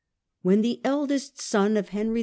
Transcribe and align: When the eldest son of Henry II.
When 0.41 0.61
the 0.63 0.81
eldest 0.83 1.39
son 1.39 1.77
of 1.77 1.89
Henry 1.89 2.19
II. 2.19 2.19